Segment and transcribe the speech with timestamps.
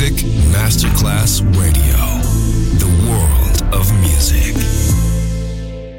[0.00, 1.98] Music Masterclass Radio,
[2.78, 4.54] the world of music.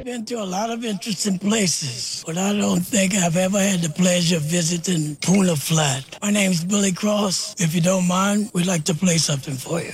[0.05, 3.89] Been to a lot of interesting places, but I don't think I've ever had the
[3.89, 6.17] pleasure of visiting Puna Flat.
[6.21, 7.55] My name's Billy Cross.
[7.59, 9.91] If you don't mind, we'd like to play something for you.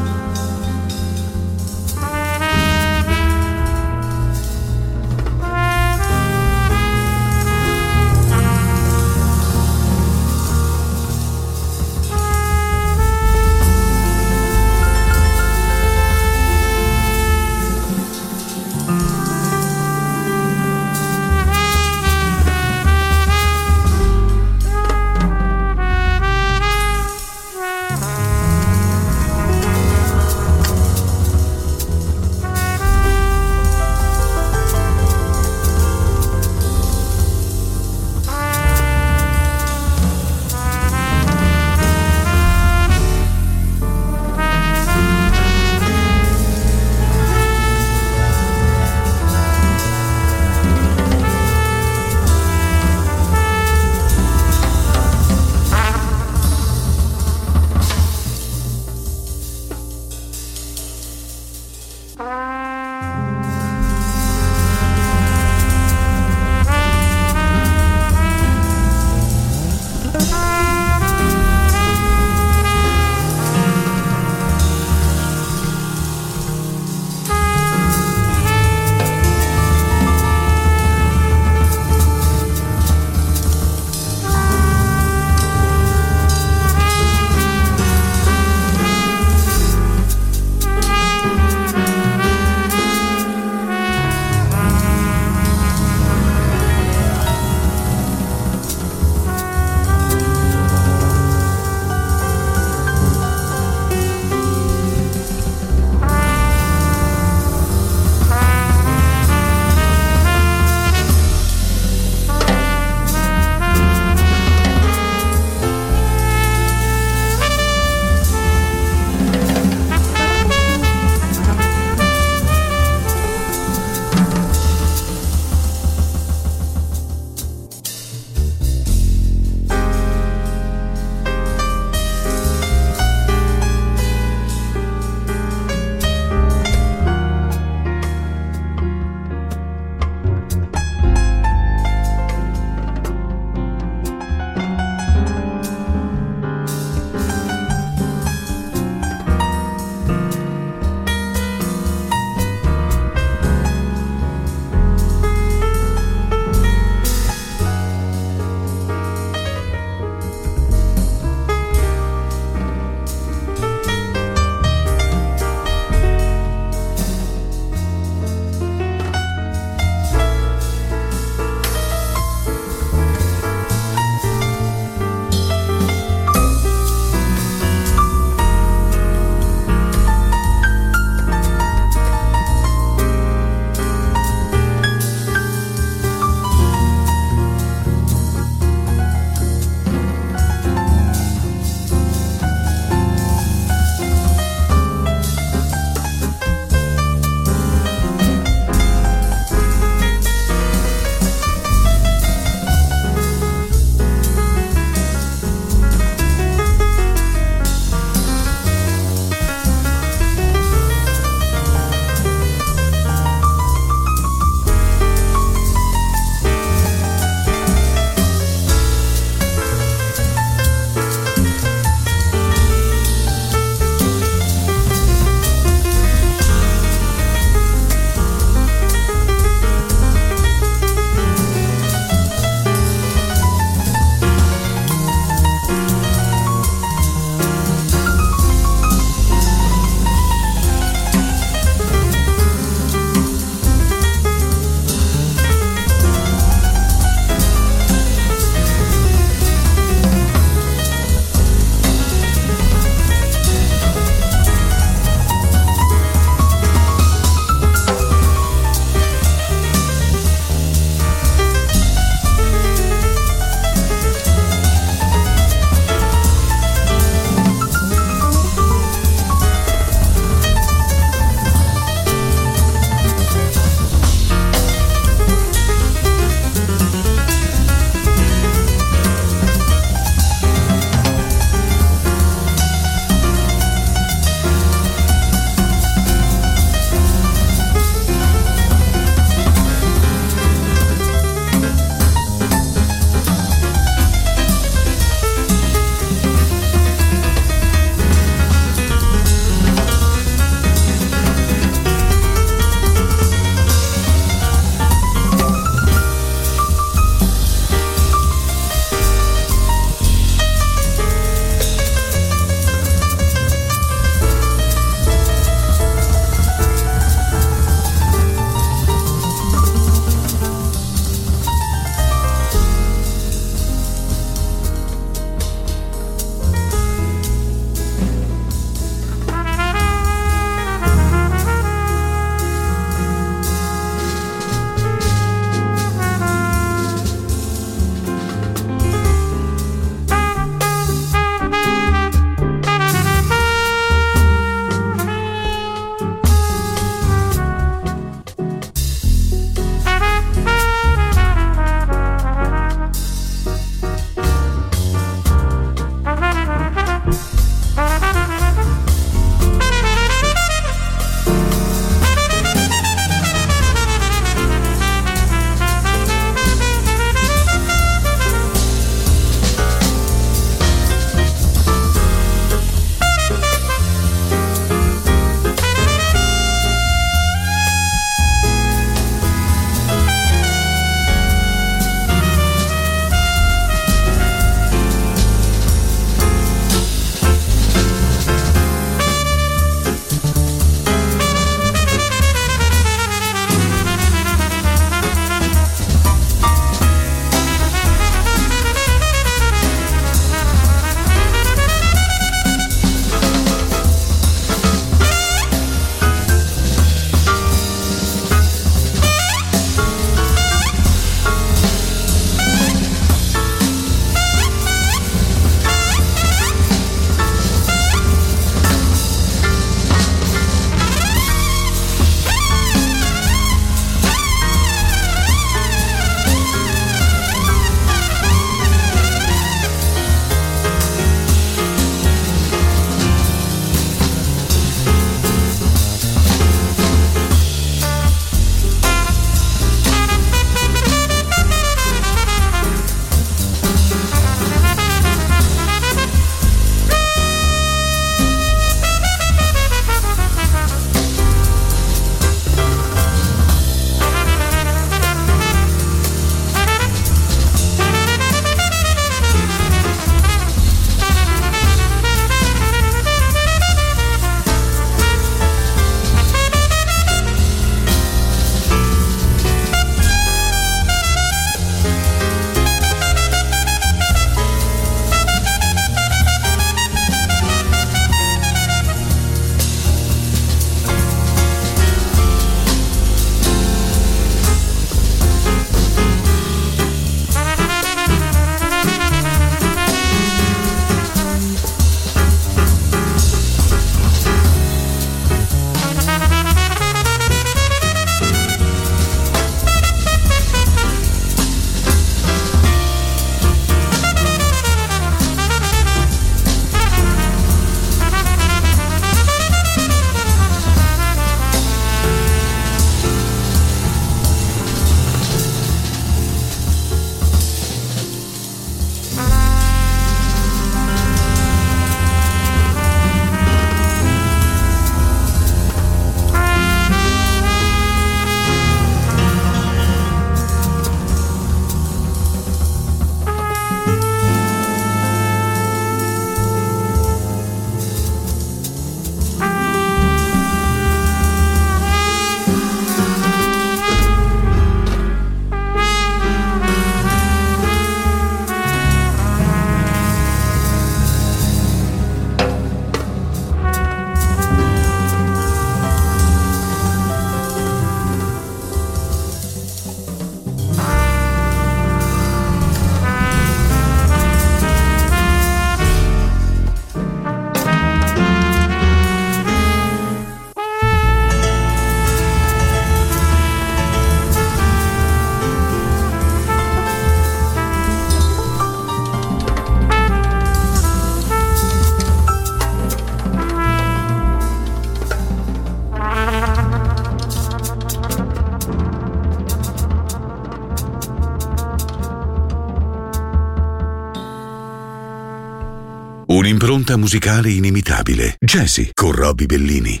[596.48, 598.36] Un'impronta musicale inimitabile.
[598.40, 600.00] Jazzy con Robbie Bellini.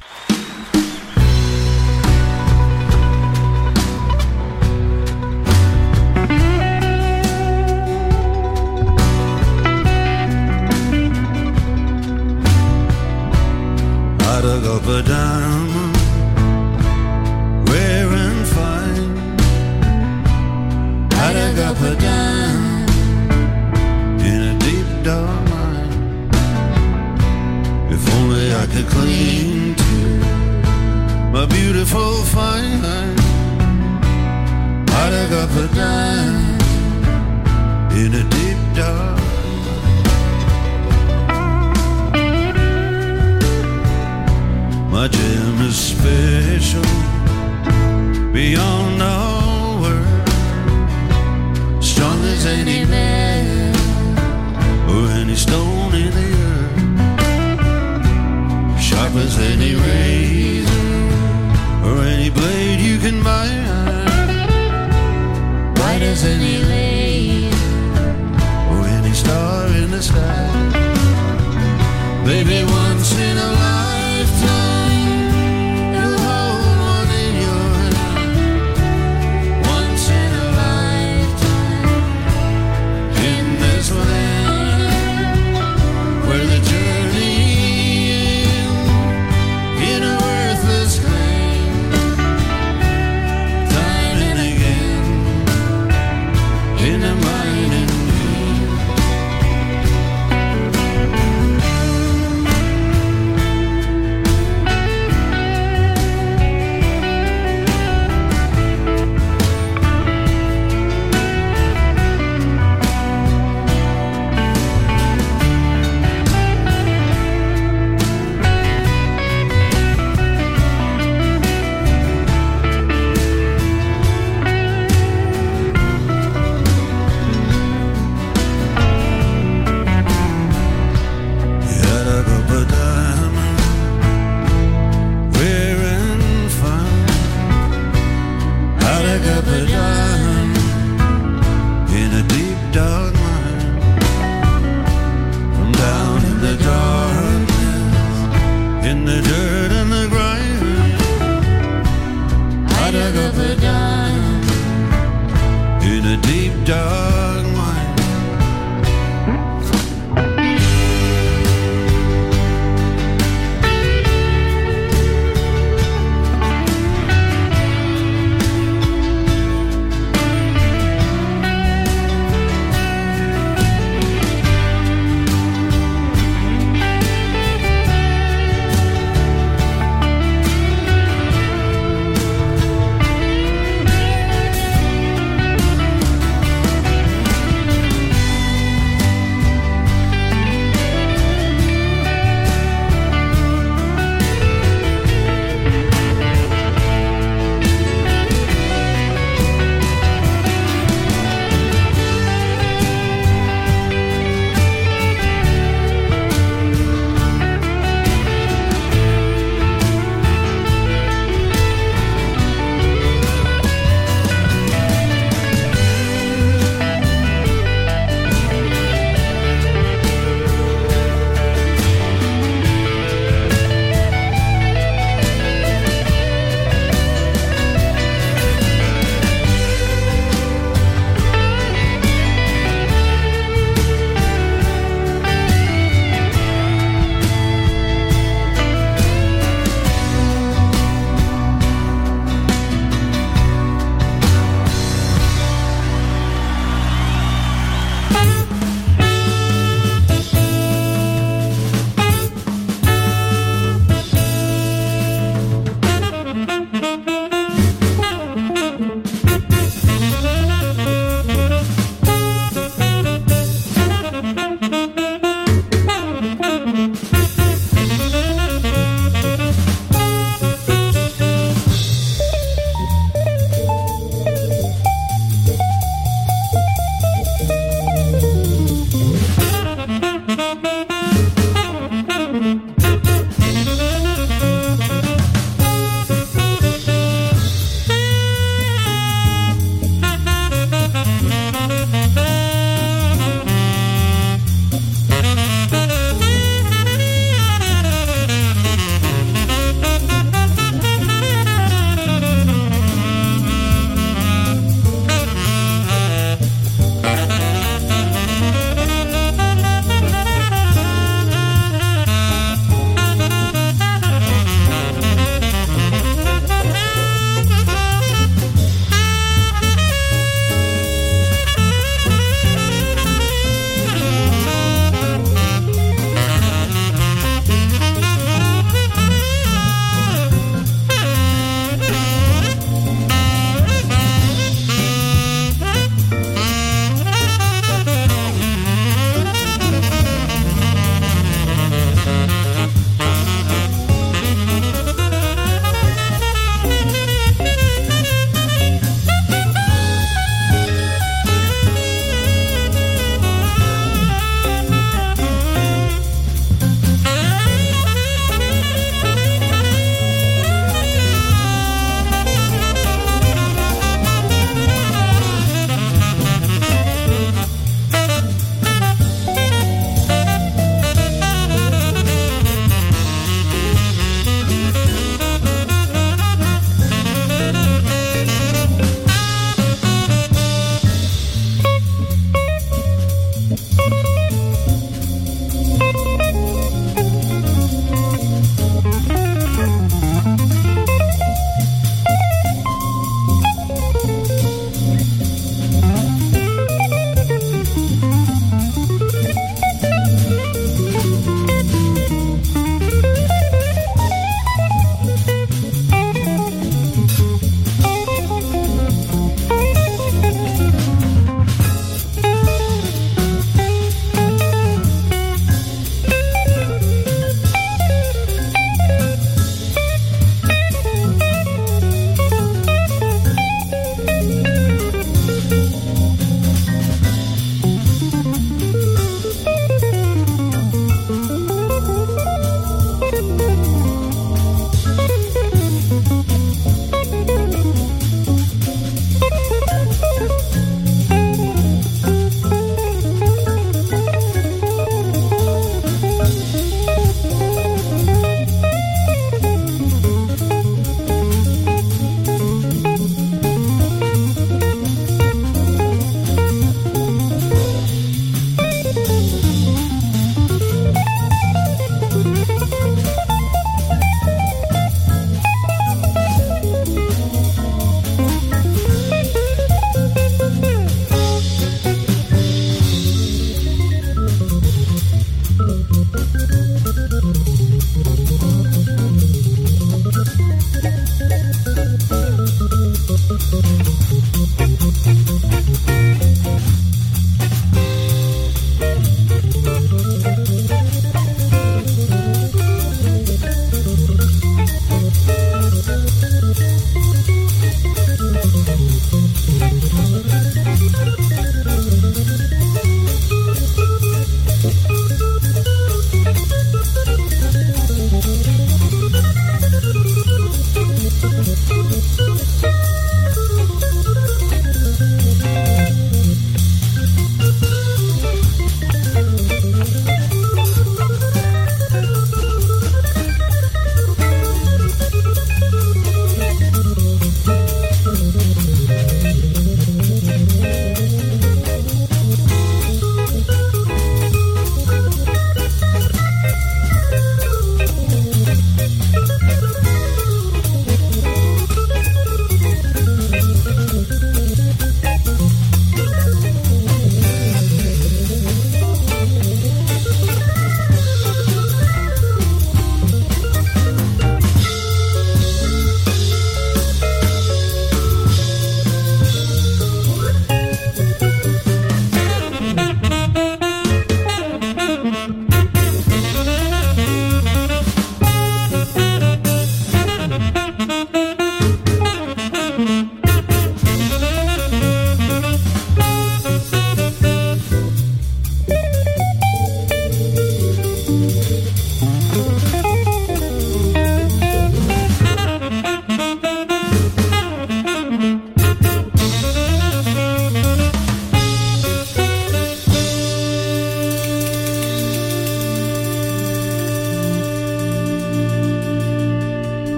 [15.00, 15.17] I